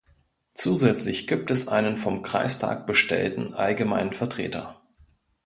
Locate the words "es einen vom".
1.51-2.23